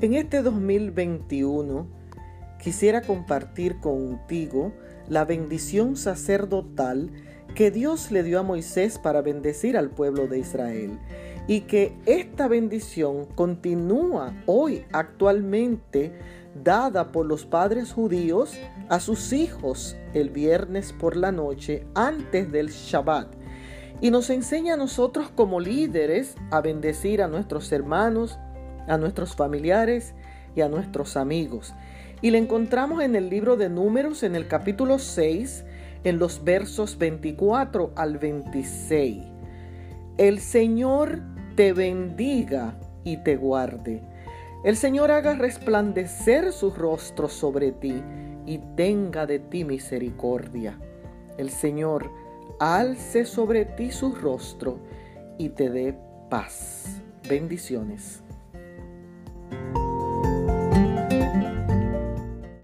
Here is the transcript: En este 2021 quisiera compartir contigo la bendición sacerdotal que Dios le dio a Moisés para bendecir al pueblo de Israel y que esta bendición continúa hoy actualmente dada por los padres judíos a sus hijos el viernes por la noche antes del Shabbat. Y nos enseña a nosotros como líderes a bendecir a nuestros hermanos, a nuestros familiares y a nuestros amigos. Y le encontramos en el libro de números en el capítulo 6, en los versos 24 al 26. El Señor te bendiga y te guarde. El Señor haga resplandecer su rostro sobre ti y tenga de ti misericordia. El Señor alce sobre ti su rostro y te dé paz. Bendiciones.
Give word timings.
En 0.00 0.14
este 0.14 0.42
2021 0.42 1.88
quisiera 2.62 3.02
compartir 3.02 3.80
contigo 3.80 4.72
la 5.08 5.24
bendición 5.24 5.96
sacerdotal 5.96 7.10
que 7.56 7.72
Dios 7.72 8.12
le 8.12 8.22
dio 8.22 8.38
a 8.38 8.44
Moisés 8.44 8.96
para 9.00 9.22
bendecir 9.22 9.76
al 9.76 9.90
pueblo 9.90 10.28
de 10.28 10.38
Israel 10.38 11.00
y 11.48 11.62
que 11.62 11.96
esta 12.06 12.46
bendición 12.46 13.24
continúa 13.34 14.34
hoy 14.46 14.84
actualmente 14.92 16.12
dada 16.62 17.10
por 17.10 17.26
los 17.26 17.44
padres 17.44 17.92
judíos 17.92 18.56
a 18.88 19.00
sus 19.00 19.32
hijos 19.32 19.96
el 20.14 20.30
viernes 20.30 20.92
por 20.92 21.16
la 21.16 21.32
noche 21.32 21.84
antes 21.96 22.52
del 22.52 22.68
Shabbat. 22.68 23.34
Y 24.00 24.12
nos 24.12 24.30
enseña 24.30 24.74
a 24.74 24.76
nosotros 24.76 25.28
como 25.34 25.58
líderes 25.58 26.36
a 26.52 26.60
bendecir 26.60 27.20
a 27.20 27.26
nuestros 27.26 27.72
hermanos, 27.72 28.38
a 28.88 28.98
nuestros 28.98 29.36
familiares 29.36 30.14
y 30.54 30.60
a 30.60 30.68
nuestros 30.68 31.16
amigos. 31.16 31.74
Y 32.20 32.30
le 32.30 32.38
encontramos 32.38 33.02
en 33.02 33.14
el 33.14 33.30
libro 33.30 33.56
de 33.56 33.68
números 33.68 34.22
en 34.22 34.34
el 34.34 34.48
capítulo 34.48 34.98
6, 34.98 35.64
en 36.04 36.18
los 36.18 36.42
versos 36.42 36.98
24 36.98 37.92
al 37.94 38.18
26. 38.18 39.24
El 40.16 40.40
Señor 40.40 41.20
te 41.54 41.72
bendiga 41.72 42.74
y 43.04 43.18
te 43.18 43.36
guarde. 43.36 44.02
El 44.64 44.76
Señor 44.76 45.12
haga 45.12 45.34
resplandecer 45.34 46.52
su 46.52 46.70
rostro 46.72 47.28
sobre 47.28 47.70
ti 47.70 48.02
y 48.46 48.58
tenga 48.76 49.26
de 49.26 49.38
ti 49.38 49.64
misericordia. 49.64 50.78
El 51.36 51.50
Señor 51.50 52.10
alce 52.58 53.24
sobre 53.24 53.64
ti 53.64 53.92
su 53.92 54.14
rostro 54.14 54.80
y 55.38 55.50
te 55.50 55.70
dé 55.70 55.96
paz. 56.28 57.00
Bendiciones. 57.28 58.22